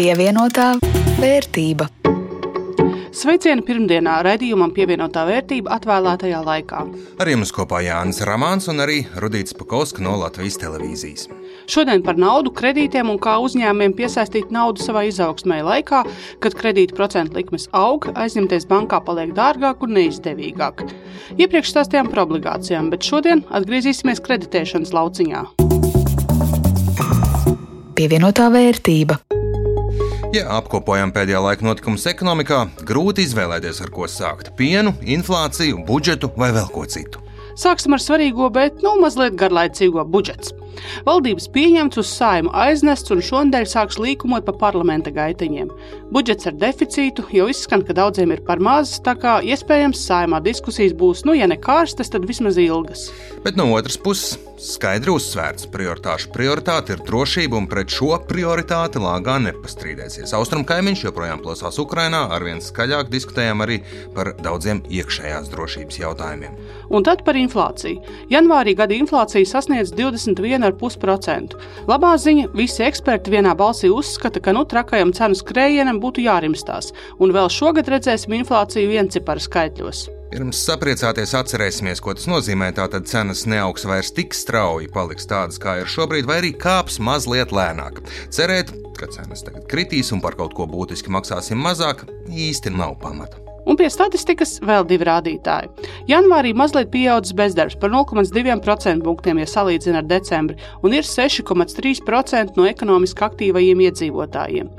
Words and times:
Pievienotā 0.00 0.78
vērtība. 1.20 1.84
Sveicieni 3.12 3.60
pirmdienā 3.60 4.14
raidījumam 4.24 4.70
pievienotā 4.72 5.26
vērtība 5.28 5.74
atvēlētajā 5.76 6.38
laikā. 6.46 6.78
Ar 7.20 7.28
jums 7.28 7.50
kopā 7.52 7.82
Jānis 7.84 8.22
Ramāns 8.24 8.70
un 8.72 8.80
arī 8.80 9.02
Rudīts 9.20 9.52
Pakauska 9.58 10.00
no 10.00 10.14
Latvijas 10.22 10.56
televīzijas. 10.62 11.26
Šodien 11.68 12.00
par 12.06 12.16
naudu, 12.16 12.48
kredītiem 12.48 13.10
un 13.12 13.20
kā 13.20 13.34
uzņēmumiem 13.44 13.92
piesaistīt 13.98 14.48
naudu 14.56 14.80
savai 14.80 15.10
izaugsmai 15.10 15.60
laikā, 15.66 16.00
kad 16.40 16.56
kredīta 16.56 16.96
procentu 16.96 17.36
likmes 17.36 17.68
aug, 17.76 18.08
aizņemties 18.14 18.64
bankā 18.70 19.02
paliek 19.04 19.34
dārgāk 19.36 19.84
un 19.84 19.98
neizdevīgāk. 19.98 20.80
Iepriekš 21.36 21.74
stāstījām 21.74 22.08
par 22.08 22.22
obligācijām, 22.24 22.88
bet 22.88 23.04
šodien 23.04 23.44
atgriezīsimies 23.52 24.24
kreditēšanas 24.24 24.96
lauciņā. 24.96 25.44
Pievienotā 28.00 28.48
vērtība. 28.48 29.20
Ja 30.30 30.44
apkopojam 30.54 31.10
pēdējā 31.10 31.40
laika 31.42 31.64
notikumus 31.66 32.04
ekonomikā, 32.06 32.60
grūti 32.86 33.24
izvēlēties, 33.26 33.80
ar 33.82 33.90
ko 33.90 34.06
sākt- 34.06 34.52
pienu, 34.60 34.92
inflāciju, 35.02 35.82
budžetu 35.88 36.30
vai 36.36 36.52
vēl 36.54 36.68
ko 36.70 36.84
citu. 36.86 37.18
Sāksim 37.58 37.96
ar 37.96 37.98
svarīgo, 37.98 38.46
bet 38.52 38.78
nu 38.80 38.94
mazliet 39.02 39.34
garlaicīgo 39.34 40.06
budžetu. 40.06 40.59
Valdības 41.06 41.48
pieņemts 41.54 42.00
uz 42.02 42.10
saimu 42.14 42.52
aiznests 42.56 43.12
un 43.14 43.22
šonadēļ 43.24 43.68
sāks 43.70 43.98
līkumot 44.00 44.46
pa 44.46 44.54
parlamenta 44.60 45.12
gaitiņiem. 45.14 45.72
Budžets 46.10 46.48
ar 46.50 46.56
deficītu 46.58 47.26
jau 47.34 47.48
izskan, 47.52 47.84
ka 47.86 47.96
daudziem 47.96 48.34
ir 48.34 48.44
par 48.46 48.62
maz, 48.62 48.96
tā 49.04 49.14
kā 49.20 49.38
iespējams 49.46 50.04
saimā 50.08 50.42
diskusijas 50.44 50.96
būs, 50.96 51.24
nu, 51.28 51.36
ja 51.38 51.46
ne 51.50 51.58
kārstas, 51.60 52.10
tad 52.12 52.26
vismaz 52.28 52.58
ilgas. 52.60 53.08
Bet 53.44 53.58
no 53.58 53.70
otras 53.76 53.98
puses, 54.00 54.38
skaidri 54.60 55.14
uzsvērts, 55.14 55.68
prioritāšu 55.72 56.32
prioritāte 56.34 56.92
ir 56.96 57.04
drošība, 57.06 57.56
un 57.56 57.68
pret 57.70 57.92
šo 57.94 58.12
prioritāti 58.28 59.00
lāgā 59.00 59.38
nepastrīdēsies. 59.46 60.34
Austrum 60.36 60.66
kaimiņš 60.68 61.04
joprojām 61.06 61.40
plosās 61.44 61.78
Ukrainā, 61.80 62.26
arvien 62.34 62.60
skaļāk 62.60 63.08
diskutējam 63.12 63.64
arī 63.64 63.80
par 64.16 64.34
daudziem 64.44 64.82
iekšējās 64.90 65.48
drošības 65.54 66.00
jautājumiem. 66.02 66.58
Un 66.92 67.06
tad 67.06 67.24
par 67.24 67.38
inflāciju. 67.40 68.02
Janvārī 68.32 68.76
gada 68.76 68.96
inflācija 68.98 69.48
sasniedz 69.48 69.94
21,5%. 69.96 70.69
Labā 71.88 72.14
ziņa- 72.20 72.50
visi 72.60 72.84
eksperti 72.86 73.30
vienā 73.30 73.56
balsī 73.56 73.90
uzskata, 73.90 74.40
ka 74.40 74.52
nu 74.52 74.64
trakajam 74.64 75.12
cenu 75.12 75.34
skrējienam 75.34 76.00
būtu 76.00 76.24
jārimstās, 76.24 76.92
un 77.18 77.32
vēl 77.32 77.48
šogad 77.48 77.86
redzēsim 77.88 78.34
inflāciju 78.40 78.88
vienciparu 78.88 79.40
skaitļos. 79.40 80.08
Pirms 80.30 80.60
sapriecāties, 80.62 81.32
atcerēsimies, 81.34 81.98
ko 81.98 82.14
tas 82.14 82.28
nozīmē. 82.30 82.68
Tātad 82.76 83.08
cenas 83.10 83.46
neaugs 83.50 83.82
vairs 83.82 84.12
tik 84.14 84.30
strauji, 84.30 84.86
paliks 84.94 85.26
tādas, 85.26 85.58
kā 85.58 85.80
ir 85.80 85.90
šobrīd, 85.90 86.28
vai 86.30 86.38
arī 86.38 86.52
kāps 86.54 87.00
mazliet 87.02 87.50
lēnāk. 87.50 87.98
Cerēt, 88.30 88.70
ka 88.94 89.10
cenas 89.10 89.42
tagad 89.42 89.66
kritīs 89.66 90.14
un 90.14 90.22
par 90.22 90.38
kaut 90.38 90.54
ko 90.54 90.70
būtiski 90.70 91.10
maksāsim 91.10 91.58
mazāk, 91.58 92.06
īsti 92.30 92.70
nav 92.70 93.00
pamata. 93.02 93.49
Un 93.70 93.78
pie 93.78 93.86
statistikas 93.92 94.56
vēl 94.66 94.82
divi 94.90 95.06
rādītāji. 95.06 95.68
Janvārī 96.10 96.50
mazliet 96.58 96.90
pieaudzis 96.90 97.36
bezdarbs 97.38 97.76
par 97.78 97.92
0,2% 97.92 99.04
punktiem, 99.06 99.38
ja 99.38 99.46
salīdzina 99.46 100.00
ar 100.02 100.08
decembri, 100.10 100.58
un 100.82 100.96
ir 100.96 101.06
6,3% 101.06 102.58
no 102.58 102.66
ekonomiski 102.66 103.22
aktīvajiem 103.28 103.84
iedzīvotājiem. 103.86 104.72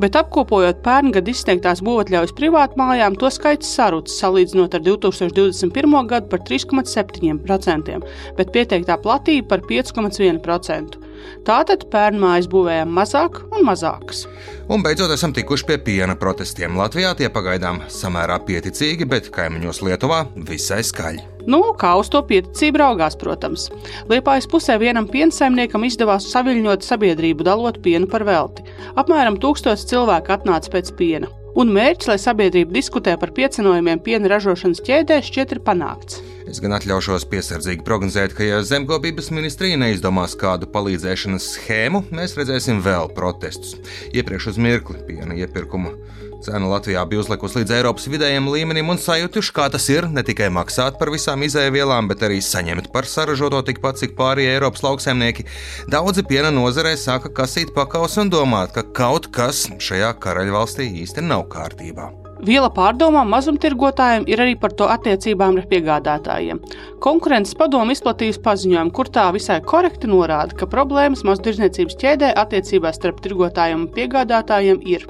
Bet 0.00 0.16
apkopojot 0.16 0.80
pērn 0.80 1.12
gadu 1.12 1.34
izsniegtās 1.34 1.82
būvatļaujas 1.84 2.32
privātmājām, 2.38 3.18
to 3.20 3.28
skaits 3.28 3.68
sarucis 3.76 4.16
salīdzinot 4.22 4.78
ar 4.78 4.86
2021. 4.86 5.98
gadu 6.08 6.32
par 6.32 6.40
3,7%, 6.48 8.00
bet 8.40 8.56
pieteiktā 8.56 8.96
platība 9.04 9.52
par 9.52 9.66
5,1%. 9.68 11.09
Tātad 11.46 11.86
pērnmājas 11.92 12.48
būvējam 12.52 12.92
mazāk 12.94 13.40
un 13.50 13.64
mazākas. 13.66 14.26
Un 14.70 14.84
beidzot 14.84 15.12
esam 15.14 15.34
tikuši 15.36 15.66
pie 15.66 15.78
piena 15.86 16.16
protestiem. 16.18 16.76
Latvijā 16.78 17.14
tie 17.18 17.30
pagaidām 17.32 17.82
samērā 17.90 18.38
pieticīgi, 18.46 19.08
bet 19.08 19.32
kaimiņos 19.34 19.82
Lietuvā 19.86 20.24
visai 20.48 20.82
skaļi. 20.86 21.26
Nu, 21.50 21.62
kā 21.80 21.94
uz 21.98 22.10
to 22.12 22.20
pieticību 22.28 22.82
raugās, 22.82 23.16
protams. 23.18 23.68
Liepājas 24.12 24.48
pusē 24.50 24.76
vienam 24.80 25.08
piensaimniekam 25.10 25.88
izdevās 25.88 26.28
saviļņot 26.34 26.86
sabiedrību, 26.86 27.48
dalot 27.48 27.80
pienu 27.82 28.10
par 28.10 28.26
velti. 28.28 28.66
Apmēram 29.00 29.40
tūkstots 29.40 29.88
cilvēku 29.90 30.36
atnāca 30.36 30.76
pēc 30.76 30.94
piena. 31.00 31.32
Un 31.58 31.72
mērķis, 31.74 32.06
lai 32.12 32.18
sabiedrība 32.22 32.74
diskutē 32.76 33.16
par 33.18 33.32
piecenojumiem 33.34 34.02
piena 34.04 34.30
ražošanas 34.30 34.82
ķēdē, 34.86 35.18
šķiet 35.26 35.56
ir 35.56 35.62
panākts. 35.66 36.20
Es 36.50 36.60
gan 36.62 36.74
atļaušos 36.76 37.26
piesardzīgi 37.30 37.84
prognozēt, 37.86 38.36
ka, 38.38 38.46
ja 38.46 38.60
zemkopības 38.66 39.32
ministrija 39.34 39.78
neizdomās 39.78 40.36
kādu 40.38 40.70
palīdzēšanas 40.70 41.50
schēmu, 41.56 42.04
mēs 42.14 42.36
redzēsim 42.38 42.82
vēl 42.86 43.10
protestus. 43.14 43.76
Iepriekš 44.14 44.52
uz 44.54 44.62
mirkli 44.62 45.02
piena 45.10 45.36
iepirkuma 45.38 45.94
Cena 46.40 46.70
Latvijā 46.70 47.02
bija 47.04 47.20
uzlikusi 47.20 47.58
līdz 47.60 47.72
Eiropas 47.76 48.06
vidējiem 48.08 48.46
līmenim 48.48 48.88
un 48.94 49.00
sajutuši, 49.00 49.52
kā 49.52 49.66
tas 49.72 49.88
ir 49.92 50.06
ne 50.08 50.22
tikai 50.24 50.48
maksāt 50.56 50.96
par 51.00 51.10
visām 51.12 51.44
izēvielām, 51.44 52.08
bet 52.08 52.24
arī 52.24 52.38
saņemt 52.44 52.88
par 52.94 53.04
saražoto 53.04 53.60
tikpat, 53.66 54.00
cik 54.00 54.16
pārējie 54.16 54.54
Eiropas 54.54 54.86
lauksaimnieki. 54.86 55.44
Daudzi 55.92 56.24
piena 56.30 56.48
nozarē 56.54 56.94
sāka 56.96 57.28
kasīt 57.42 57.74
pakaus 57.76 58.16
un 58.22 58.32
domāt, 58.32 58.72
ka 58.72 58.86
kaut 58.96 59.28
kas 59.36 59.66
šajā 59.76 60.14
karaļvalstī 60.24 60.88
īsti 61.02 61.28
nav 61.28 61.44
kārtībā. 61.52 62.08
Viela 62.40 62.70
pārdomām 62.72 63.28
mazumtirgotājiem 63.34 64.24
ir 64.32 64.40
arī 64.40 64.54
par 64.56 64.72
to 64.72 64.86
attiecībām 64.88 65.58
ar 65.60 65.66
piegādātājiem. 65.68 66.62
Konkurences 67.04 67.52
padome 67.60 67.92
izplatījusi 67.92 68.40
paziņojumu, 68.46 68.94
kur 68.96 69.12
tā 69.12 69.26
visai 69.36 69.58
korekti 69.60 70.08
norāda, 70.08 70.56
ka 70.56 70.68
problēmas 70.72 71.20
maztirdzniecības 71.28 72.00
ķēdē 72.00 72.32
attiecībās 72.40 72.96
starp 72.96 73.20
tirgotājiem 73.26 73.84
un 73.84 73.90
piegādātājiem 73.92 74.80
ir. 74.88 75.04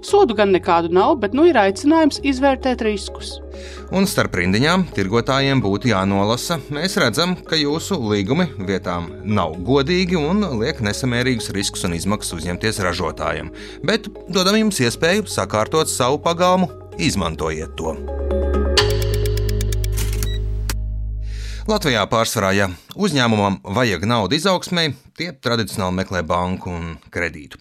Sodu 0.00 0.34
gan 0.36 0.52
nekādu 0.54 0.88
nav, 0.92 1.18
bet 1.20 1.34
nu 1.36 1.44
ir 1.48 1.58
aicinājums 1.60 2.22
izvērtēt 2.24 2.84
riskus. 2.86 3.34
Un 3.92 4.06
starp 4.08 4.38
rindiņām 4.38 4.86
tirgotājiem 4.96 5.60
būtu 5.64 5.90
jānolasa. 5.90 6.60
Mēs 6.72 6.96
redzam, 7.02 7.34
ka 7.36 7.58
jūsu 7.60 7.98
līgumi 8.00 8.48
vietām 8.68 9.10
nav 9.24 9.58
godīgi 9.66 10.16
un 10.16 10.46
liek 10.62 10.80
nesamērīgus 10.84 11.52
riskus 11.56 11.84
un 11.88 11.98
izmaksas 11.98 12.38
uzņemties 12.40 12.80
ražotājiem. 12.86 13.52
Bet 13.84 14.08
dodam 14.32 14.56
jums 14.62 14.80
iespēju 14.80 15.28
sakārtot 15.28 15.92
savu 15.92 16.22
pagalmu, 16.24 16.70
izmantojiet 16.96 17.76
to. 17.76 17.98
Latvijā 21.70 22.00
pārsvarā, 22.10 22.48
ja 22.56 22.66
uzņēmumam 22.98 23.60
vajag 23.76 24.02
naudu 24.10 24.34
izaugsmai, 24.34 24.88
tie 25.14 25.28
tradicionāli 25.30 26.00
meklē 26.00 26.24
banku 26.26 26.72
un 26.74 26.88
kredītu. 27.14 27.60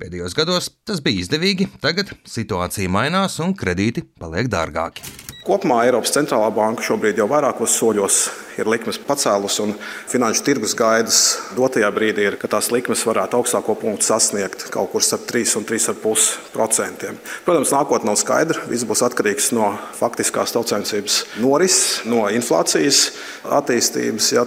Pēdējos 0.00 0.32
gados 0.38 0.70
tas 0.88 1.02
bija 1.04 1.20
izdevīgi, 1.20 1.66
tagad 1.82 2.14
situācija 2.24 2.88
mainās 2.88 3.36
un 3.44 3.52
kredīti 3.52 4.06
paliek 4.22 4.48
dārgāki. 4.48 5.04
Kopumā 5.44 5.82
Eiropas 5.84 6.14
centrālā 6.14 6.48
banka 6.54 6.86
šobrīd 6.86 7.20
jau 7.20 7.28
vairākos 7.28 7.76
soļos 7.76 8.22
ir 8.60 8.70
likmes 8.70 8.98
pacēlus, 9.02 9.58
un 9.64 9.74
finanšu 10.10 10.44
tirgus 10.46 10.74
gaidas 10.78 11.20
dotajā 11.56 11.90
brīdī 11.94 12.26
ir, 12.30 12.38
ka 12.40 12.50
tās 12.52 12.70
likmes 12.74 13.04
varētu 13.08 13.38
augstāko 13.40 13.76
punktu 13.80 14.08
sasniegt 14.08 14.68
kaut 14.74 14.92
kur 14.92 15.04
starp 15.04 15.26
3 15.30 15.56
un 15.60 15.68
3,5%. 15.68 17.12
Protams, 17.46 17.74
nākotnē 17.74 18.12
nav 18.12 18.18
skaidra. 18.20 18.66
Viss 18.70 18.86
būs 18.88 19.04
atkarīgs 19.06 19.52
no 19.56 19.72
faktiskās 19.98 20.54
tautsēmniecības 20.56 21.22
norises, 21.42 22.02
no 22.08 22.26
inflācijas 22.32 23.08
attīstības. 23.60 24.32
Ja, 24.36 24.46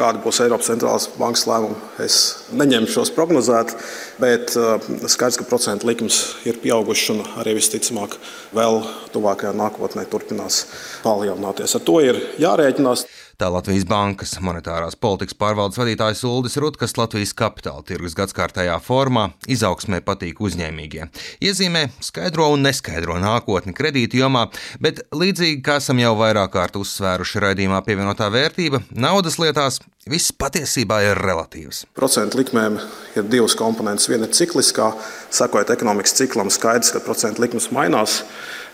Kāda 0.00 0.20
būs 0.22 0.38
Eiropas 0.40 0.68
centrālās 0.70 1.08
bankas 1.18 1.42
lēmuma, 1.50 1.76
es 2.00 2.14
neņemšos 2.56 3.10
prognozēt, 3.12 3.74
bet 4.22 4.54
uh, 4.56 4.78
skaidrs, 5.10 5.36
ka 5.40 5.46
procentu 5.50 5.88
likmes 5.90 6.20
ir 6.48 6.60
pieaugušas 6.62 7.10
un 7.16 7.20
arī 7.42 7.56
visticamāk 7.58 8.14
vēl 8.56 8.80
tuvākajā 9.12 9.52
nākotnē 9.58 10.06
turpinās 10.08 10.62
palielināties. 11.02 11.74
Ar 11.76 11.84
to 11.84 11.98
ir 12.06 12.20
jārēķinās. 12.40 13.04
Tā 13.40 13.48
Latvijas 13.48 13.86
Bankas 13.88 14.34
monetārās 14.44 14.98
politikas 15.00 15.32
pārvaldes 15.40 15.78
vadītājs 15.80 16.20
Uldis 16.28 16.58
Rutkas 16.60 16.92
Latvijas 16.98 17.30
kapitāla 17.32 17.80
tirgus 17.88 18.12
gadskārtējā 18.18 18.74
formā 18.84 19.30
izaugsmē 19.48 20.02
patīk 20.04 20.42
uzņēmīgie. 20.44 21.06
Iezīmē 21.48 21.86
skaidro 22.04 22.50
un 22.52 22.66
neskaidro 22.68 23.16
nākotni 23.22 23.72
kredītu 23.72 24.20
jomā, 24.20 24.44
bet 24.84 25.00
līdzīgi 25.16 25.64
kā 25.64 25.78
esam 25.80 26.04
jau 26.04 26.12
vairāk 26.20 26.52
kārt 26.58 26.76
uzsvēruši 26.82 27.44
raidījumā 27.46 27.80
pievienotā 27.88 28.28
vērtība, 28.28 28.82
naudas 28.92 29.40
lietās 29.40 29.80
viss 30.04 30.36
patiesībā 30.36 31.00
ir 31.08 31.24
relatīvs. 31.24 31.86
Procentu 31.96 32.42
likmēm 32.44 32.76
ir 33.16 33.28
divas 33.32 33.56
komponentes. 33.56 34.12
Viena 34.12 34.28
ir 34.28 34.36
cikliskā, 34.36 34.92
sekojot 35.32 35.72
ekonomikas 35.78 36.20
ciklam, 36.20 36.52
skaidrs, 36.52 36.92
ka 36.92 37.00
procentu 37.08 37.48
likmes 37.48 37.72
mainās. 37.72 38.20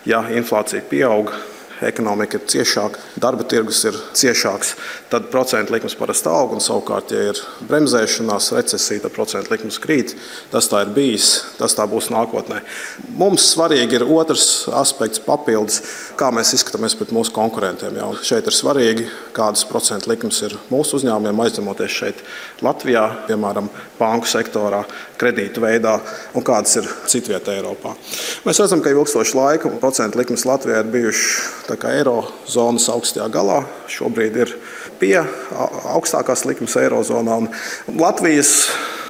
Ja 0.07 0.25
inflācija 0.27 0.83
pieaug, 0.91 1.31
ekonomika 1.85 2.39
ir 2.39 2.45
ciešāka, 2.49 3.01
darba 3.21 3.45
tirgus 3.47 3.83
ir 3.87 3.97
ciešāks, 4.17 4.73
tad 5.11 5.29
procentu 5.33 5.75
likmes 5.75 5.95
parasti 5.97 6.29
aug. 6.31 6.55
Un, 6.55 6.63
savukārt, 6.63 7.11
ja 7.13 7.31
ir 7.31 7.41
bremzēšanās, 7.69 8.49
recesija, 8.57 9.03
tad 9.05 9.15
procentu 9.15 9.53
likmes 9.53 9.79
krīt. 9.83 10.15
Tas 10.51 10.69
tā 10.71 10.83
ir 10.85 10.93
bijis, 10.95 11.29
tas 11.59 11.75
tā 11.77 11.85
būs 11.89 12.09
nākotnē. 12.13 12.61
Mums 13.19 13.51
svarīgi 13.53 13.99
ir 13.99 14.07
otrs 14.07 14.67
aspekts, 14.73 15.21
papildus, 15.23 15.81
kā 16.19 16.31
mēs 16.33 16.55
izskatāmies 16.57 16.97
pret 16.97 17.13
mūsu 17.15 17.33
konkurentiem. 17.35 17.99
Jau 18.01 18.13
šeit 18.25 18.49
ir 18.49 18.57
svarīgi, 18.57 19.07
kādas 19.37 19.65
procentu 19.69 20.11
likmes 20.11 20.41
ir 20.47 20.57
mūsu 20.71 20.99
uzņēmumiem, 20.99 21.43
aizņemoties 21.45 21.97
šeit 21.99 22.23
Latvijā, 22.65 23.05
piemēram, 23.29 23.69
banku 23.99 24.29
sektorā, 24.29 24.83
kredītu 25.19 25.61
veidā, 25.63 25.97
un 26.37 26.45
kādas 26.45 26.77
ir 26.81 26.89
citvietā 27.09 27.55
Eiropā. 27.57 27.93
Mēs 28.45 28.61
redzam, 28.61 28.81
ka 28.83 28.93
ilgstoši 28.93 29.37
laika 29.37 29.71
procentu 29.81 30.21
likmes 30.21 30.45
Latvijā 30.47 30.81
ir 30.83 30.91
bijušas 30.93 31.66
eirozonas 31.75 32.87
augstajā 32.93 33.27
galā. 33.33 33.61
Šobrīd 33.91 34.37
ir 34.39 34.53
pie 35.01 35.17
augstākās 35.93 36.45
likmes 36.47 36.75
Eirozonā. 36.79 37.39
Latvijas 37.97 38.53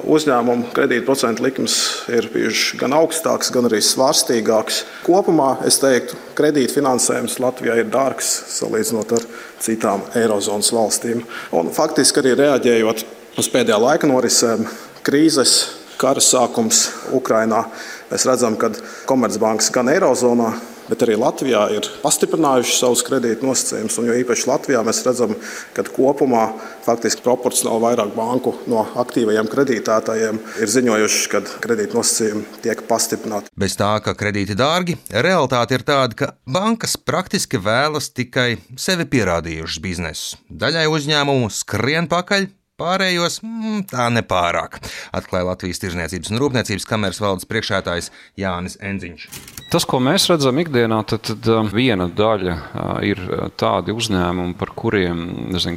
uzņēmumu 0.05 0.71
kredītprocentu 0.75 1.45
likmes 1.45 1.77
ir 2.13 2.27
bijušas 2.33 2.79
gan 2.81 2.95
augstākas, 2.97 3.51
gan 3.53 3.69
arī 3.69 3.81
svārstīgākas. 3.85 4.83
Kopumā 5.05 5.57
es 5.67 5.79
teiktu, 5.81 6.17
kredītfinansējums 6.37 7.39
Latvijā 7.43 7.79
ir 7.81 7.91
dārgs 7.93 8.29
salīdzinot 8.57 9.15
ar 9.17 9.27
citām 9.63 10.05
Eirozonas 10.17 10.71
valstīm. 10.73 11.23
Un 11.55 11.73
faktiski 11.75 12.23
arī 12.23 12.35
reaģējot 12.41 13.05
uz 13.37 13.51
pēdējā 13.53 13.81
laika 13.81 14.09
norisēm, 14.09 14.65
krīzes, 15.05 15.57
kara 15.97 16.21
sākums 16.21 16.87
Ukrajinā, 17.15 17.63
mēs 18.11 18.25
redzam, 18.29 18.57
ka 18.59 18.69
Komercbankas 19.09 19.71
gan 19.73 19.89
Eirozonā, 19.89 20.51
bet 20.89 21.03
arī 21.05 21.17
Latvijā 21.19 21.63
ir 21.75 21.87
pastiprinājuši 22.01 22.75
savus 22.77 23.03
kredītu 23.07 23.47
nosacījumus. 23.47 23.99
Jo 24.07 24.17
īpaši 24.21 24.49
Latvijā 24.49 24.83
mēs 24.87 25.03
redzam, 25.07 25.35
ka 25.75 25.85
kopumā 25.87 26.47
faktiski 26.85 27.23
proporcionāli 27.25 27.83
vairāk 27.83 28.13
banku 28.15 28.55
no 28.71 28.85
aktīvajiem 28.99 29.49
kredītētājiem 29.51 30.41
ir 30.63 30.73
ziņojuši, 30.75 31.23
ka 31.33 31.43
kredītu 31.63 31.99
nosacījumi 31.99 32.61
tiek 32.65 32.83
pastiprināti. 32.89 33.51
Bez 33.57 33.77
tā, 33.79 33.93
ka 34.03 34.15
kredīti 34.17 34.57
dārgi, 34.57 34.97
realitāte 35.11 35.77
ir 35.77 35.87
tāda, 35.87 36.17
ka 36.17 36.31
bankas 36.47 36.97
praktiski 36.97 37.61
vēlas 37.61 38.11
tikai 38.15 38.55
sevi 38.79 39.07
pierādījušas 39.09 39.83
biznesus. 39.83 40.37
Daļai 40.47 40.87
uzņēmumu 40.91 41.51
skrien 41.53 42.09
pakaļ, 42.11 42.51
Pārējos 42.77 43.39
mm, 43.41 43.87
tā 43.89 44.05
nepārāk, 44.13 44.77
atklāja 45.17 45.47
Latvijas 45.49 45.81
Tirzniecības 45.81 46.29
un 46.29 46.43
Rūpniecības 46.43 46.85
kameras 46.85 47.23
valdes 47.23 47.49
priekšētājs 47.49 48.11
Jānis 48.37 48.77
Enziņš. 48.77 49.31
Tas, 49.67 49.83
ko 49.83 49.99
mēs 50.03 50.29
redzam 50.31 50.57
ikdienā, 50.61 51.01
tad, 51.09 51.25
tad 51.27 51.47
um, 51.51 51.69
viena 51.73 52.07
daļa 52.07 52.53
uh, 52.55 52.91
ir 53.03 53.19
uh, 53.25 53.47
tādi 53.59 53.95
uzņēmumi, 53.95 54.55
par 54.59 54.71
kuriem 54.77 55.25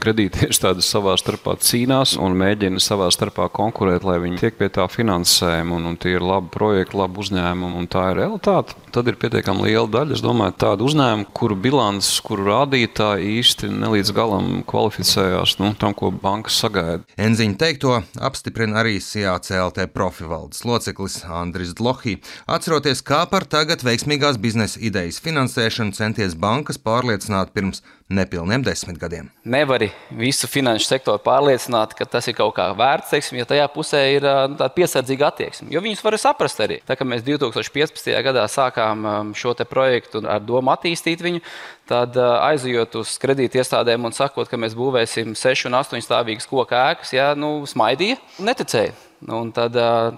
kredītiestādes 0.00 0.86
savā 0.92 1.16
starpā 1.18 1.56
cīnās 1.58 2.16
un 2.20 2.36
mēģina 2.38 2.82
savā 2.82 3.08
starpā 3.10 3.48
konkurēt, 3.54 4.06
lai 4.06 4.18
viņi 4.22 4.40
tiek 4.44 4.58
pie 4.58 4.70
tā 4.72 4.86
finansējuma, 4.90 5.80
un, 5.80 5.90
un 5.90 5.98
tie 6.00 6.14
ir 6.16 6.26
labi 6.26 6.52
projekti, 6.54 6.98
labi 7.00 7.24
uzņēmumi, 7.24 7.80
un 7.80 7.90
tā 7.90 8.10
ir 8.12 8.22
realitāte. 8.22 8.78
Tad 8.90 9.06
ir 9.06 9.18
pietiekami 9.22 9.68
liela 9.68 9.86
daļa, 9.90 10.16
es 10.16 10.22
domāju, 10.22 10.56
tādu 10.62 10.86
uzņēmumu, 10.90 11.28
kuru 11.36 11.58
bilants, 11.66 12.12
kuru 12.26 12.48
rādītāji 12.48 13.36
īsti 13.40 13.70
nelīdz 13.74 14.14
galam 14.14 14.48
kvalificējās 14.70 15.58
nu, 15.62 15.74
tam, 15.78 15.94
ko 15.98 16.10
bankas 16.14 16.58
sagaida 16.62 16.80
gaida. 16.80 17.04
Enziņa 17.20 17.58
teikto 17.60 17.96
apstiprina 18.20 18.80
arī 18.82 18.98
CLT 19.02 19.88
profivaldes 19.94 20.64
loceklis 20.66 21.20
Andris 21.24 21.74
Dlohī, 21.78 22.18
atceroties, 22.50 23.02
kā 23.06 23.24
par 23.30 23.46
tagad 23.50 23.79
veiksmīgās 23.86 24.38
biznesa 24.40 24.80
idejas 24.82 25.20
finansēšanu 25.24 25.94
centies 25.96 26.36
bankas 26.38 26.78
pārliecināt 26.80 27.50
pirms 27.54 27.82
nepilniem 28.10 28.64
desmit 28.66 28.98
gadiem. 28.98 29.28
Nevari 29.44 29.90
visu 30.18 30.48
finanšu 30.50 30.88
sektoru 30.88 31.20
pārliecināt, 31.24 31.94
ka 31.98 32.06
tas 32.10 32.26
ir 32.30 32.36
kaut 32.38 32.54
kā 32.56 32.70
vērts, 32.76 33.12
teiksim, 33.12 33.38
ja 33.40 33.48
tajā 33.48 33.66
pusē 33.74 34.00
ir 34.16 34.26
nu, 34.26 34.56
tāda 34.58 34.70
piesardzīga 34.76 35.28
attieksme. 35.30 35.68
Jo 35.74 35.82
viņus 35.84 36.02
var 36.06 36.18
saprast 36.20 36.62
arī. 36.64 36.80
Tā 36.86 36.96
kā 36.98 37.06
mēs 37.06 37.22
2015. 37.26 38.10
gadā 38.26 38.46
sākām 38.50 39.34
šo 39.38 39.54
projektu 39.68 40.24
ar 40.26 40.42
domu 40.42 40.72
attīstīt 40.74 41.22
viņu, 41.22 41.44
tad 41.90 42.16
aizejot 42.20 43.00
uz 43.02 43.14
kredīti 43.22 43.60
iestādēm 43.60 44.08
un 44.08 44.16
sakot, 44.16 44.48
ka 44.50 44.58
mēs 44.58 44.78
būvēsim 44.78 45.36
sešu 45.38 45.70
un 45.70 45.78
astoņu 45.82 46.06
stāvīgas 46.06 46.50
koku 46.50 46.74
ēkas, 46.74 47.14
ja, 47.14 47.32
nu, 47.38 47.60
smaidīja, 47.68 48.18
neticēja. 48.42 49.09
Nu, 49.20 49.36
un 49.44 49.50
tad, 49.52 49.74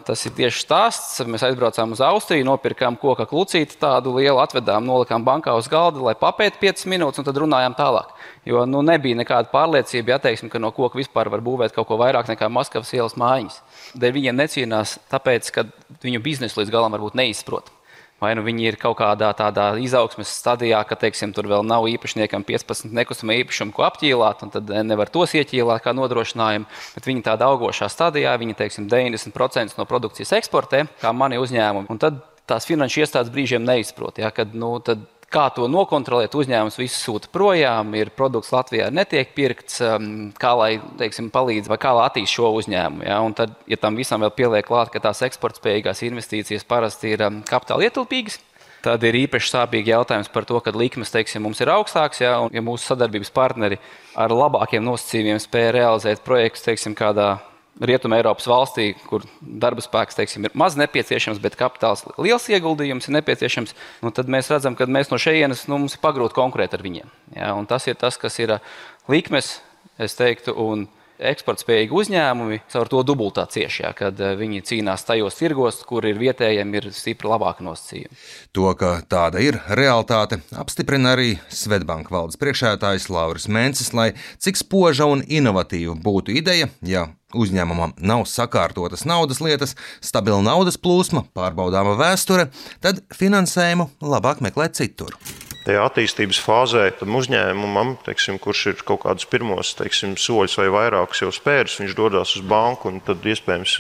tas 0.07 0.21
ir 0.29 0.35
tieši 0.37 0.61
stāsts. 0.63 1.17
Mēs 1.27 1.43
aizbraucām 1.43 1.91
uz 1.91 2.01
Austriju, 2.07 2.47
nopirkām 2.47 2.95
koku 3.03 3.27
klucīti, 3.27 3.75
tādu 3.81 4.13
lielu 4.15 4.39
atvedām, 4.39 4.87
nolikām 4.87 5.25
bankā 5.27 5.57
uz 5.59 5.67
galda, 5.71 5.99
lai 6.07 6.15
papētu 6.19 6.61
5 6.63 6.87
minūtes, 6.93 7.19
un 7.19 7.27
tad 7.27 7.41
runājām 7.43 7.75
tālāk. 7.75 8.15
Jo 8.47 8.63
nu, 8.63 8.85
nebija 8.87 9.19
nekāda 9.19 9.51
pārliecība, 9.51 10.15
ja 10.15 10.21
teiksim, 10.23 10.53
ka 10.53 10.63
no 10.63 10.71
koka 10.77 11.01
vispār 11.01 11.33
var 11.35 11.43
būvēt 11.43 11.75
kaut 11.75 11.91
ko 11.91 11.99
vairāk 11.99 12.31
nekā 12.31 12.47
Maskavas 12.47 12.95
ielas 12.95 13.19
mājiņas. 13.19 13.59
Dēļ 13.99 14.17
viņiem 14.21 14.39
necīnās, 14.39 14.97
tāpēc, 15.11 15.51
ka 15.51 15.67
viņu 16.07 16.23
biznesu 16.23 16.63
līdz 16.63 16.71
galam 16.71 16.95
varbūt 16.95 17.19
neizprot. 17.19 17.75
Vai 18.23 18.33
nu 18.39 18.45
viņi 18.47 18.69
ir 18.71 18.77
kaut 18.79 19.01
kādā 19.01 19.33
tādā 19.35 19.73
izaugsmes 19.83 20.31
stadijā, 20.31 20.79
ka 20.87 20.95
teiksim, 20.99 21.33
tur 21.35 21.49
vēl 21.51 21.65
nav 21.67 21.89
īpašniekam 21.91 22.45
15 22.47 22.95
nekustamā 22.95 23.35
īpašuma, 23.43 23.75
ko 23.75 23.87
apķīlāt, 23.89 24.45
un 24.47 24.53
tad 24.55 24.71
nevar 24.87 25.11
tos 25.11 25.35
ieķīlāt 25.35 25.83
kā 25.83 25.95
nodrošinājumu. 25.99 26.69
Bet 26.95 27.09
viņi 27.11 27.25
tādā 27.27 27.49
augošā 27.51 27.91
stadijā, 27.91 28.37
viņi 28.39 28.59
teiksim, 28.61 28.87
90% 28.93 29.81
no 29.81 29.89
produkcijas 29.91 30.37
eksportē, 30.39 30.85
kā 31.03 31.11
mani 31.17 31.43
uzņēmumi. 31.43 31.91
Un 31.91 31.99
tad 32.03 32.23
tās 32.47 32.69
finanšu 32.69 33.03
iestādes 33.03 33.33
brīžiem 33.35 33.67
neizprot. 33.67 34.23
Ja, 34.23 34.31
kad, 34.35 34.55
nu, 34.55 34.77
tad 34.85 35.03
Kā 35.33 35.47
to 35.57 35.65
nokontrolēt? 35.71 36.35
Uzņēmums 36.37 36.77
visu 36.77 36.99
sūta 36.99 37.31
projām, 37.33 37.95
ir 37.97 38.11
produkts 38.13 38.53
Latvijā 38.53 38.91
netiek 38.93 39.31
pirkts, 39.33 39.79
um, 39.81 40.29
kā 40.37 40.53
lai 40.59 40.71
teiksim, 41.01 41.31
palīdz 41.33 41.71
vai 41.73 41.79
kā 41.81 41.95
lai 41.97 42.05
attīst 42.11 42.37
šo 42.37 42.51
uzņēmumu. 42.59 43.07
Ja? 43.09 43.23
Un 43.25 43.33
tad, 43.39 43.55
ja 43.71 43.81
tam 43.81 43.97
visam 43.97 44.21
vēl 44.21 44.35
pieliek 44.37 44.69
klāt, 44.69 44.93
ka 44.93 45.01
tās 45.01 45.25
eksportspējīgās 45.25 46.05
investīcijas 46.11 46.69
parasti 46.69 47.15
ir 47.17 47.25
um, 47.29 47.41
kapitāla 47.49 47.89
ietilpīgas, 47.89 48.43
Tad 48.83 49.05
ir 49.07 49.15
īpaši 49.15 49.47
sāpīgi 49.53 49.93
jautājums 49.93 50.27
par 50.35 50.43
to, 50.43 50.59
ka 50.59 50.73
likmes 50.75 51.13
teiksim, 51.15 51.45
mums 51.47 51.61
ir 51.63 51.71
augstāks, 51.71 52.19
ja, 52.25 52.33
un 52.43 52.51
ja 52.51 52.65
mūsu 52.67 52.89
sadarbības 52.89 53.31
partneri 53.31 53.79
ar 54.19 54.35
labākiem 54.35 54.83
nosacījumiem 54.83 55.39
spēja 55.39 55.77
realizēt 55.77 56.25
projektus, 56.27 56.65
teiksim, 56.67 56.97
kādā 56.99 57.37
Rietumē 57.81 58.19
Eiropas 58.21 58.45
valstī, 58.51 58.91
kur 59.09 59.25
darba 59.41 59.81
spēks 59.81 60.19
teiksim, 60.19 60.45
ir 60.45 60.57
maz 60.59 60.75
nepieciešams, 60.77 61.41
bet 61.41 61.57
kapitāls 61.57 62.05
liels 62.21 62.45
ieguldījums 62.53 63.09
ir 63.09 63.17
nepieciešams, 63.17 63.73
nu, 64.05 64.13
tad 64.13 64.29
mēs 64.31 64.51
redzam, 64.53 64.77
ka 64.77 64.85
mēs 64.85 65.09
no 65.09 65.17
šejienes 65.21 65.65
nu, 65.71 65.79
mums 65.81 65.97
ir 65.97 66.03
pagrūti 66.05 66.37
konkurēt 66.37 66.77
ar 66.77 66.85
viņiem. 66.85 67.09
Ja? 67.39 67.55
Tas 67.71 67.89
ir 67.89 67.97
tas, 67.97 68.21
kas 68.21 68.37
ir 68.45 68.59
likmes, 69.09 69.55
es 69.97 70.19
teiktu, 70.19 70.53
un 70.53 70.85
eksportspējīgi 71.31 71.95
uzņēmumi 71.97 72.61
caur 72.73 72.91
to 72.91 73.03
dubultā 73.07 73.45
cieši, 73.51 73.83
ja, 73.85 73.93
kad 73.97 74.19
viņi 74.39 74.63
cīnās 74.69 75.07
tajos 75.09 75.39
tirgos, 75.39 75.81
kur 75.89 76.07
ir 76.09 76.21
vietējiem 76.21 76.75
ir 76.79 76.89
stipri 76.97 77.31
labāki 77.31 77.67
nosacījumi. 77.67 78.21
To, 78.57 78.69
ka 78.79 78.95
tāda 79.09 79.43
ir 79.45 79.61
realitāte, 79.71 80.43
apstiprina 80.59 81.15
arī 81.17 81.37
Svetbanka 81.53 82.15
valdes 82.15 82.41
priekšētājs 82.43 83.09
Lauris 83.13 83.49
Mencis, 83.53 83.93
lai 83.97 84.13
cik 84.43 84.61
spoža 84.61 85.09
un 85.11 85.25
inovatīva 85.27 85.97
būtu 85.99 86.35
ideja, 86.39 86.71
ja 86.87 87.09
uzņēmumam 87.33 87.95
nav 88.03 88.27
sakārtotas 88.29 89.07
naudas 89.09 89.41
lietas, 89.45 89.77
stabila 90.05 90.43
naudas 90.45 90.77
plūsma, 90.81 91.25
pārbaudāma 91.37 91.97
vēsture, 92.01 92.51
tad 92.85 93.01
finansējumu 93.17 93.89
labāk 94.05 94.45
meklēt 94.45 94.77
citur 94.81 95.17
tajā 95.67 95.83
attīstības 95.87 96.41
fāzē 96.43 96.85
tam 96.99 97.15
uzņēmumam, 97.19 97.95
teiksim, 98.07 98.39
kurš 98.43 98.63
ir 98.73 98.83
kaut 98.87 99.05
kādus 99.05 99.29
pirmos 99.31 99.73
teiksim, 99.79 100.17
soļus 100.19 100.57
vai 100.59 100.69
vairākus 100.75 101.23
jau 101.23 101.31
spēris, 101.35 101.79
viņš 101.81 101.95
dodas 101.99 102.35
uz 102.39 102.45
banku, 102.49 102.91
un 102.91 103.01
tad 103.05 103.23
iespējams 103.27 103.77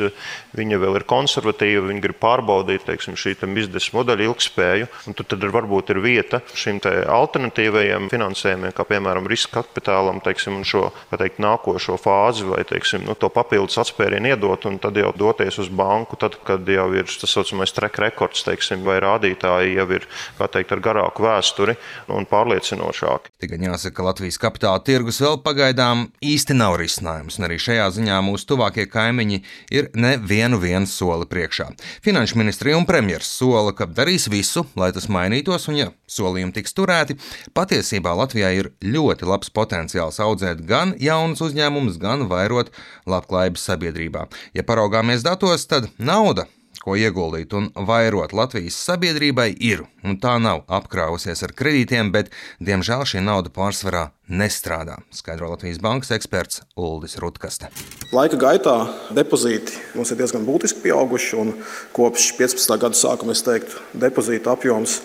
viņa 0.59 0.79
vēl 0.83 1.01
ir 1.01 1.07
konservatīva, 1.11 1.85
viņa 1.89 2.05
grib 2.05 2.21
pārbaudīt 2.23 2.87
teiksim, 2.87 3.17
šī 3.19 3.35
biznesa 3.53 3.97
modeļa 3.97 4.29
ilgspēju. 4.29 4.89
Tur 5.19 5.29
tad 5.29 5.43
ir, 5.43 5.53
varbūt 5.55 5.93
ir 5.95 6.03
vieta 6.05 6.43
šim 6.55 6.81
alternatīvajam 6.83 8.09
finansējumam, 8.13 8.75
kā 8.77 8.87
piemēram 8.89 9.27
riska 9.31 9.63
kapitālam, 9.63 10.23
teiksim, 10.25 10.61
un 10.61 10.67
šo 10.67 10.89
teikt, 11.11 11.41
nākošo 11.43 11.99
fāzi 12.01 12.47
vai 12.49 12.63
teiksim, 12.69 13.05
nu, 13.09 13.17
to 13.19 13.31
papildus 13.33 13.81
atspērienu 13.83 14.33
iedot, 14.33 14.67
un 14.71 14.79
tad 14.83 14.97
jau 14.99 15.13
doties 15.17 15.59
uz 15.63 15.71
banku, 15.73 16.19
tad, 16.21 16.39
kad 16.47 16.69
jau 16.69 16.89
ir 16.95 17.11
tas 17.11 17.35
saucamais 17.35 17.75
track 17.75 18.01
records 18.03 18.47
teiksim, 18.47 18.87
vai 18.87 18.99
rādītāji 19.03 19.77
jau 19.77 19.89
ir 19.99 20.09
teikt, 20.43 20.75
ar 20.75 20.83
garāku 20.85 21.27
vēsturi 21.27 21.72
ātri 21.73 22.13
un 22.13 22.27
pārliecinošāki. 22.29 23.33
Tikai 23.43 23.59
jāsaka, 23.63 23.95
ka 23.97 24.07
Latvijas 24.07 24.39
kapitāla 24.41 24.83
tirgus 24.85 25.21
vēl 25.23 25.41
pagaidām 25.45 26.09
īsti 26.23 26.57
nav 26.57 26.77
risinājums, 26.81 27.39
un 27.39 27.47
arī 27.47 27.59
šajā 27.61 27.89
ziņā 27.97 28.21
mūsu 28.25 28.49
tuvākie 28.53 28.87
kaimiņi 28.91 29.43
ir 29.73 29.91
nevienu 29.95 30.87
soli 30.87 31.27
priekšā. 31.27 31.71
Finanšu 32.03 32.39
ministrija 32.39 32.79
un 32.79 32.87
premjerministrs 32.87 33.39
sola, 33.39 33.73
ka 33.73 33.87
darīs 33.87 34.29
visu, 34.31 34.65
lai 34.77 34.93
tas 34.93 35.09
mainītos, 35.09 35.69
un 35.69 35.79
ja 35.79 35.91
solījumi 36.09 36.53
tiks 36.53 36.75
turēti, 36.77 37.19
patiesībā 37.55 38.15
Latvijā 38.17 38.53
ir 38.57 38.73
ļoti 38.83 39.29
labs 39.29 39.51
potenciāls 39.51 40.21
audzēt 40.23 40.65
gan 40.67 40.95
jaunus 41.01 41.43
uzņēmumus, 41.45 42.01
gan 42.03 42.29
vairot 42.31 42.73
labklājības 43.07 43.69
sabiedrībā. 43.69 44.29
Ja 44.55 44.65
paraugāmies 44.67 45.25
datos, 45.25 45.67
tad 45.67 45.91
nauda 45.99 46.47
ko 46.83 46.97
ieguldīt 46.99 47.55
un 47.57 47.71
vairot 47.89 48.35
Latvijas 48.35 48.77
sabiedrībai, 48.89 49.53
ir, 49.63 49.85
un 50.03 50.19
tā 50.23 50.35
nav 50.43 50.65
apkrāvusies 50.67 51.45
ar 51.47 51.55
kredītiem, 51.59 52.11
bet, 52.15 52.33
diemžēl, 52.59 53.05
šī 53.09 53.23
nauda 53.25 53.53
pārsvarā 53.55 54.09
nestrādā, 54.33 54.99
skaidro 55.15 55.53
Latvijas 55.53 55.81
bankas 55.83 56.13
eksperts 56.17 56.63
Uldis 56.77 57.19
Rutkaste. 57.23 57.71
Laika 58.13 58.39
gaitā 58.41 58.77
depozīti 59.15 59.79
mums 59.97 60.11
ir 60.11 60.21
diezgan 60.21 60.47
būtiski 60.49 60.83
pieauguši, 60.87 61.37
un 61.39 61.55
kopš 61.97 62.33
15. 62.41 62.79
gada 62.83 62.99
sākuma 62.99 63.37
es 63.37 63.45
teiktu, 63.47 63.79
depozītu 63.95 64.53
apjoms 64.53 65.01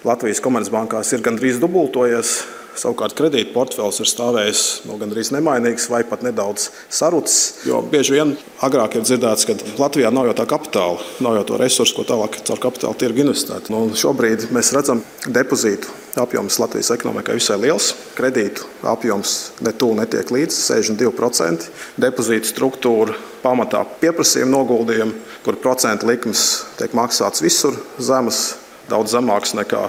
Latvijas 0.00 0.40
komercbankās 0.40 1.12
ir 1.12 1.20
gandrīz 1.20 1.58
dubultojies. 1.60 2.40
Savukārt 2.80 3.12
kredīta 3.18 3.50
portfels 3.52 3.98
ir 4.00 4.08
stāvējis 4.08 4.60
no 4.88 4.94
gandrīz 4.96 5.28
nemainīgs 5.34 5.88
vai 5.92 6.00
pat 6.08 6.22
nedaudz 6.24 6.70
sarucis. 6.88 7.66
Jo 7.68 7.82
bieži 7.84 8.14
vien 8.14 8.30
agrāk 8.64 8.94
ir 8.96 9.04
dzirdēts, 9.04 9.44
ka 9.44 9.56
Latvijā 9.76 10.08
nav 10.14 10.30
jau 10.30 10.36
tā 10.38 10.46
kapitāla, 10.48 11.02
nav 11.20 11.36
jau 11.36 11.42
to 11.50 11.58
resursu, 11.60 11.98
ko 11.98 12.06
tālāk 12.08 12.38
caur 12.46 12.62
kapitāla 12.62 12.96
tirgu 12.96 13.26
investēt. 13.26 13.68
Nu, 13.74 13.82
šobrīd 13.92 14.46
mēs 14.54 14.72
redzam, 14.72 15.02
depozītu 15.26 15.92
apjoms 16.22 16.56
Latvijas 16.62 16.94
ekonomikai 16.96 17.36
visai 17.36 17.58
liels. 17.60 17.90
Kredītu 18.16 18.64
apjoms 18.88 19.36
netuvu 19.66 19.98
netiek 20.00 20.32
līdz 20.32 20.62
62%. 20.70 21.68
Depozītu 22.00 22.54
struktūra 22.54 23.18
pamatā 23.44 23.84
pieprasījuma 24.00 24.54
noguldījumi, 24.56 25.20
kur 25.44 25.60
procentu 25.60 26.08
likmes 26.08 26.48
tiek 26.80 26.96
maksāts 26.96 27.44
visur 27.44 27.76
zemes 28.00 28.46
daudz 28.90 29.14
zemāks 29.14 29.54
nekā, 29.56 29.82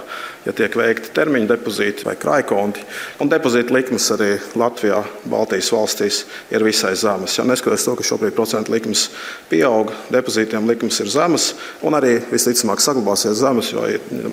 ja 0.45 0.53
tiek 0.55 0.75
veikti 0.77 1.11
termiņa 1.15 1.49
depozīti 1.49 2.05
vai 2.07 2.15
krājkonti. 2.19 2.83
Un 3.23 3.31
depozīta 3.31 3.73
likmes 3.75 4.07
arī 4.15 4.29
Latvijā, 4.59 5.01
Baltijas 5.31 5.71
valstīs 5.73 6.21
ir 6.53 6.65
visai 6.65 6.93
zemas. 6.99 7.37
Ja 7.37 7.45
neskatoties 7.47 7.87
to, 7.87 7.95
ka 7.97 8.05
šobrīd 8.07 8.35
procentu 8.37 8.73
likmes 8.75 9.07
pieaug, 9.51 9.93
depozītiem 10.13 10.69
likmes 10.69 11.01
ir 11.03 11.11
zemas 11.11 11.51
un 11.85 11.97
arī 11.97 12.17
visticamāk 12.31 12.83
saglabāsies 12.83 13.41
zemes, 13.41 13.73
jo 13.73 13.85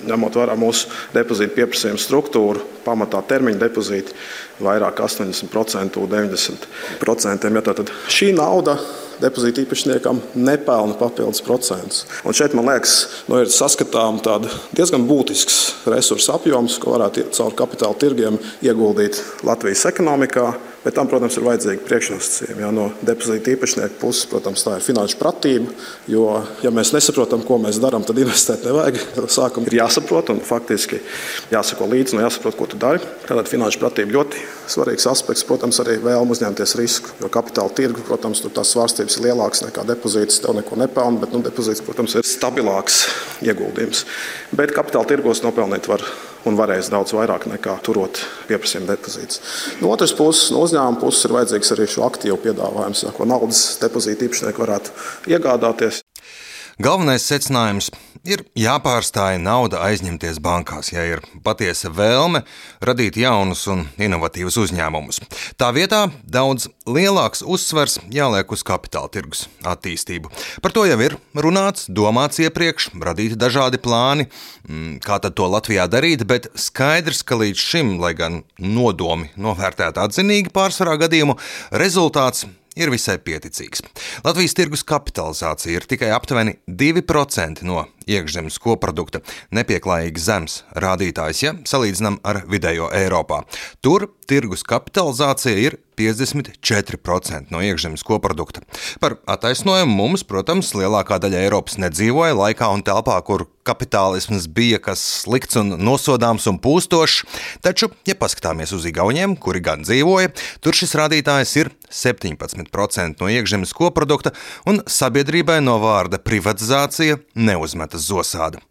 ņemot 0.09 0.39
vērā 0.39 0.57
mūsu 0.59 0.89
depozītu 1.15 1.57
pieprasījumu 1.57 2.01
struktūru, 2.01 2.63
pamatā 2.85 3.21
termiņa 3.29 3.63
depozīti 3.65 4.15
vairāk 4.63 5.03
80%, 5.05 5.99
90%. 5.99 7.53
Ja, 7.59 7.73
tad 7.73 7.93
šī 8.11 8.33
nauda 8.37 8.79
depozīta 9.21 9.63
īpašniekam 9.63 10.21
nepelna 10.39 10.97
papildus 10.99 11.43
procentus. 11.45 12.05
Un 12.23 12.35
šeit, 12.35 12.55
man 12.57 12.69
liekas, 12.71 12.95
nu, 13.29 13.41
ir 13.43 13.51
saskatām 13.53 14.21
diezgan 14.75 15.05
būtisks 15.09 15.59
resursu 15.89 16.33
apjoms, 16.35 16.79
ko 16.81 16.95
varētu 16.95 17.29
caur 17.35 17.55
kapitāla 17.57 17.97
tirgiem 17.99 18.39
ieguldīt 18.65 19.21
Latvijas 19.47 19.85
ekonomikā. 19.91 20.51
Bet 20.79 20.95
tam, 20.95 21.09
protams, 21.11 21.35
ir 21.35 21.43
vajadzīgi 21.43 21.83
priekšnosacījumi. 21.83 22.63
Ja, 22.63 22.69
no 22.71 22.85
depozīta 23.03 23.51
īpašnieka 23.51 23.97
puses, 23.99 24.23
protams, 24.31 24.63
tā 24.63 24.77
ir 24.77 24.85
finanšu 24.85 25.17
pratība. 25.19 25.73
Jo, 26.07 26.23
ja 26.63 26.71
mēs 26.71 26.93
nesaprotam, 26.95 27.43
ko 27.43 27.57
mēs 27.59 27.81
darām, 27.83 28.05
tad 28.07 28.21
investēt 28.21 28.63
nevajag. 28.63 28.99
Sākumā 29.35 29.67
ir 29.67 29.75
jāsaprot 29.81 30.31
un 30.31 30.39
faktiski 30.45 31.01
jāsako 31.51 31.89
līdzi 31.91 32.15
un 32.15 32.23
jāsaprot, 32.23 32.55
ko 32.55 32.69
tu 32.71 32.79
dari. 32.79 33.03
Tātad 33.25 33.51
finanšu 33.51 33.83
pratība 33.83 34.15
ļoti 34.21 34.45
svarīgs 34.71 35.09
aspekts. 35.11 35.43
Protams, 35.49 35.81
arī 35.83 35.97
vēlme 35.99 36.37
uzņemties 36.37 36.77
risku. 36.79 37.11
Jo 37.19 37.31
kapitāla 37.33 37.75
tirgu, 37.75 38.05
protams, 38.07 38.39
tur 38.45 38.55
tās 38.55 38.71
svārstības 38.71 39.19
ir 39.19 39.27
lielākas 39.27 39.65
nekā 39.67 39.83
depozīts. 39.91 40.39
Tev 40.45 40.55
neko 40.61 40.79
nepelna, 40.79 41.19
bet 41.25 41.35
nu, 41.35 41.43
depozīts, 41.43 41.83
protams, 41.83 42.15
ir 42.15 42.27
stabilāks 42.27 43.03
ieguldījums. 43.43 44.05
Bet 44.55 44.71
kapitāla 44.75 45.11
tirgos 45.11 45.43
nopelnīt 45.43 45.91
var 45.91 46.07
un 46.47 46.57
varēs 46.59 46.91
daudz 46.93 47.13
vairāk 47.15 47.47
nekā 47.51 47.75
turot 47.85 48.21
pieprasījuma 48.47 48.93
depozītus. 48.93 49.41
No 49.81 49.91
otras 49.93 50.13
puses, 50.15 50.51
no 50.53 50.63
uzņēmuma 50.65 51.01
puses 51.01 51.27
ir 51.27 51.35
vajadzīgs 51.35 51.73
arī 51.75 51.87
šo 51.89 52.05
aktīvu 52.07 52.39
piedāvājums, 52.45 53.05
ko 53.15 53.27
naudas 53.29 53.63
depozīta 53.83 54.27
īpašnieki 54.27 54.63
varētu 54.63 54.95
iegādāties. 55.35 56.03
Galvenais 56.79 57.25
secinājums 57.27 57.89
ir 58.23 58.45
jāpārstāj 58.55 59.35
nauda 59.43 59.81
aizņemties 59.83 60.37
bankās, 60.39 60.93
ja 60.93 61.03
ir 61.03 61.19
patiesa 61.43 61.89
vēlme 61.91 62.45
radīt 62.87 63.17
jaunus 63.19 63.65
un 63.67 63.81
inovatīvus 63.99 64.55
uzņēmumus. 64.63 65.19
Tā 65.59 65.73
vietā 65.75 66.05
daudz 66.23 66.69
lielāks 66.87 67.43
uzsvers 67.43 67.97
jāliek 68.15 68.47
uz 68.55 68.63
kapitāla 68.63 69.11
tirgus 69.11 69.49
attīstību. 69.67 70.31
Par 70.63 70.71
to 70.71 70.85
jau 70.87 70.95
ir 71.03 71.17
runāts, 71.35 71.89
domāts 71.91 72.39
iepriekš, 72.45 72.93
radīti 72.95 73.35
dažādi 73.39 73.81
plāni, 73.83 74.29
mm, 74.63 75.01
kā 75.03 75.19
tad 75.19 75.35
to 75.35 75.51
Latvijā 75.51 75.89
darīt, 75.91 76.23
bet 76.23 76.47
skaidrs, 76.55 77.25
ka 77.27 77.41
līdz 77.43 77.65
šim, 77.73 77.97
lai 77.99 78.13
gan 78.15 78.45
nodomi 78.55 79.33
novērtēti 79.35 79.99
atzinīgi 79.99 80.55
pārsvarā 80.55 80.95
gadījumu, 81.03 81.35
rezultāts 81.75 82.47
ir 82.77 82.91
visai 82.93 83.17
pieticīgs. 83.23 83.83
Latvijas 84.25 84.57
tirgus 84.57 84.85
kapitalizācija 84.87 85.79
ir 85.79 85.87
tikai 85.89 86.11
aptuveni 86.15 86.57
2% 86.67 87.65
no 87.67 87.85
iekšzemes 88.17 88.59
koprodukta, 88.63 89.21
nepieklājīgi 89.55 90.23
zems 90.23 90.63
rādītājs, 90.77 91.43
ja 91.45 91.55
salīdzinām 91.69 92.21
ar 92.27 92.43
vidējo 92.49 92.89
Eiropā. 92.95 93.43
Tur 93.85 94.09
tirgus 94.29 94.65
kapitalizācija 94.67 95.57
ir 95.57 95.77
54% 95.99 97.51
no 97.51 97.61
iekšzemes 97.65 98.05
koprodukta. 98.07 98.61
Par 99.03 99.17
attaisnojumu 99.27 99.95
mums, 99.95 100.23
protams, 100.27 100.71
lielākā 100.77 101.19
daļa 101.19 101.41
Eiropas 101.43 101.79
nedzīvoja 101.81 102.37
laikā 102.37 102.69
un 102.71 102.83
telpā, 102.87 103.17
kur 103.27 103.47
kapitālisms 103.67 104.47
bija 104.55 104.79
kas 104.81 105.01
slikts 105.25 105.59
un 105.59 105.75
nosodāms 105.83 106.47
un 106.49 106.59
pūstošs, 106.63 107.25
taču, 107.65 107.91
ja 108.07 108.15
paskatāmies 108.17 108.71
uz 108.75 108.87
Igauniem, 108.89 109.35
kuri 109.35 109.61
gan 109.65 109.83
dzīvoja, 109.83 110.31
tur 110.63 110.77
šis 110.77 110.95
rādītājs 110.97 111.55
ir 111.59 111.73
17% 111.91 113.19
no 113.19 113.29
iekšzemes 113.33 113.75
koprodukta, 113.75 114.31
un 114.69 114.79
sabiedrībai 114.87 115.59
no 115.65 115.77
vārda 115.83 116.21
privatizācija 116.23 117.19
neuzmetas 117.35 117.98
zosāda. 117.99 118.63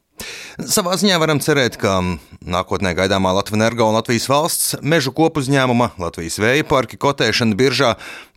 Savā 0.58 0.96
ziņā 0.98 1.18
varam 1.22 1.38
cerēt, 1.42 1.76
ka 1.78 2.00
nākotnē 2.42 2.90
gaidāmā 2.98 3.30
Latvijas 3.36 3.60
energo 3.60 3.86
un 3.86 3.94
Latvijas 3.94 4.26
valsts 4.30 4.72
mežu 4.82 5.12
kopu 5.14 5.42
uzņēmuma, 5.44 5.92
Latvijas 6.02 6.40
vēja 6.42 6.66
parka 6.66 6.98
kotēšana 6.98 7.54
biržā 7.58 7.92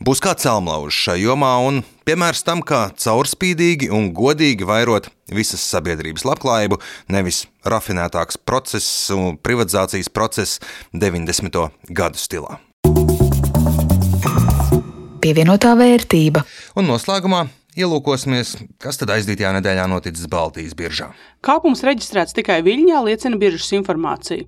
būs 0.05 0.21
kā 0.21 0.35
celmlaužs 0.37 0.99
šai 1.07 1.17
jomā 1.23 1.55
un 1.65 1.81
piemērs 2.05 2.45
tam, 2.45 2.61
kā 2.61 2.91
caurspīdīgi 3.01 3.89
un 3.89 4.11
godīgi 4.13 4.67
vairot 4.69 5.09
visas 5.33 5.63
sabiedrības 5.73 6.27
labklājību, 6.27 6.77
nevis 7.09 7.47
rafinētāks 7.65 8.37
process 8.45 9.09
un 9.15 9.39
privatizācijas 9.41 10.11
process 10.13 10.61
90. 10.93 11.71
gadu 11.89 12.21
stilā. 12.21 12.59
Pievienotā 15.21 15.73
vērtība. 15.77 16.41
Un 16.77 16.87
noslēgumā 16.89 17.47
Ielūkosimies, 17.79 18.57
kas 18.83 18.97
tad 18.99 19.13
aizdītajā 19.15 19.53
nedēļā 19.55 19.85
noticis 19.87 20.27
Baltijas 20.27 20.73
biržā. 20.75 21.13
Kāpums 21.41 21.79
reģistrēts 21.81 22.35
tikai 22.37 22.59
Viļņā, 22.61 22.99
liecina 23.07 23.39
biržas 23.41 23.71
informācija. 23.73 24.45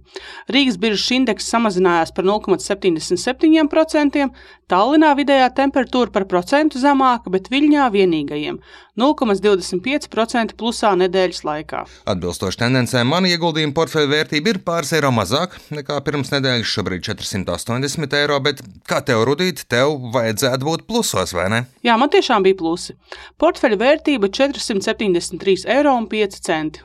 Rīgas 0.53 0.75
biržas 0.77 1.07
indeks 1.15 1.47
samazinājās 1.49 2.13
par 2.13 2.27
0,77%, 2.27 4.27
Tallinā 4.73 5.11
vidējā 5.17 5.49
temperatūra 5.57 6.13
par 6.13 6.25
procentu 6.29 6.79
zemāka, 6.81 7.29
bet 7.33 7.49
Viļņā 7.51 7.89
vienīgajiem 7.93 8.59
0,25% 8.97 10.53
plusā 10.57 10.93
nedēļas 11.01 11.41
laikā. 11.45 11.81
Atbilstoši 12.13 12.61
tendencēm, 12.61 13.09
mana 13.09 13.31
ieguldījuma 13.33 13.73
portfeļa 13.75 14.11
vērtība 14.11 14.53
ir 14.53 14.61
pāris 14.65 14.93
eiro 14.95 15.09
mazāk 15.13 15.57
nekā 15.73 15.97
pirms 16.05 16.29
nedēļas, 16.33 16.69
šobrīd 16.69 17.05
480 17.09 18.17
eiro, 18.21 18.37
bet 18.45 18.61
kā 18.89 19.01
tev 19.05 19.25
rudīt, 19.27 19.65
tev 19.69 19.97
vajadzētu 20.13 20.69
būt 20.69 20.85
plusos, 20.89 21.33
vai 21.35 21.49
ne? 21.53 21.63
Jā, 21.85 21.97
man 21.99 22.13
tiešām 22.13 22.45
bija 22.45 22.59
plusi. 22.61 22.95
Portfeļa 23.41 23.81
vērtība 23.81 24.29
473,5 24.29 25.67
eiro 25.73 25.97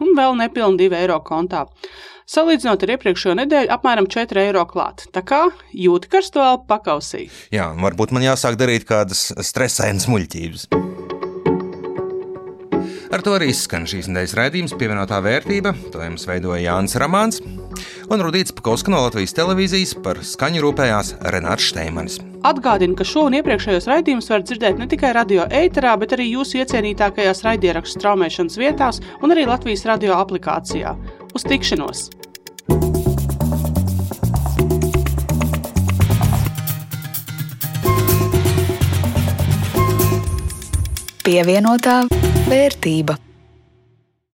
un 0.04 0.14
vēl 0.18 0.38
nepilni 0.38 0.88
2 0.88 1.00
eiro 1.02 1.18
kontā. 1.26 1.66
Salīdzinot 2.28 2.82
ar 2.84 2.90
iepriekšējo 2.92 3.38
nedēļu, 3.38 3.70
apmēram 3.72 4.08
4 4.12 4.42
eiro 4.42 4.66
klāt. 4.68 5.06
Tā 5.14 5.22
kā 5.24 5.46
jūti 5.72 6.10
karsto 6.12 6.42
elpu 6.44 6.68
pakausī. 6.68 7.28
Jā, 7.54 7.70
varbūt 7.80 8.12
man 8.12 8.26
jāsāk 8.26 8.58
darīt 8.60 8.84
kādas 8.88 9.30
stresainas 9.48 10.08
muļķības. 10.12 10.68
Ar 13.08 13.24
to 13.24 13.32
arī 13.32 13.54
skan 13.56 13.86
šīs 13.88 14.10
nedēļas 14.10 14.36
raidījums, 14.36 14.76
pievienotā 14.76 15.22
vērtība. 15.24 15.72
To 15.94 16.04
jums 16.04 16.28
veidoja 16.28 16.60
Jānis 16.66 16.98
Rāmāns 17.00 17.40
un 18.12 18.22
Rudīts 18.24 18.54
Pakauska 18.56 18.92
no 18.92 19.02
Latvijas 19.04 19.34
televīzijas 19.36 19.94
par 20.04 20.20
skaņu 20.24 20.62
rūpējās 20.64 21.14
Renāts 21.34 21.68
Šteimanis. 21.68 22.18
Atgādinu, 22.48 22.96
ka 22.96 23.06
šo 23.06 23.26
un 23.28 23.36
iepriekšējos 23.38 23.88
raidījumus 23.90 24.30
var 24.32 24.44
dzirdēt 24.46 24.78
ne 24.80 24.86
tikai 24.90 25.12
radio 25.16 25.44
ēterā, 25.50 25.96
bet 26.00 26.14
arī 26.16 26.30
jūsu 26.30 26.62
iecienītākajās 26.62 27.44
raidierakstu 27.46 28.00
straumēšanas 28.00 28.58
vietās 28.60 29.02
un 29.20 29.34
arī 29.34 29.48
Latvijas 29.50 29.84
radio 29.90 30.16
aplikācijā. 30.22 30.96
Uz 31.34 31.46
tikšanos! 31.48 32.08
Pievienotā 41.28 42.06
vērtība. 42.48 43.27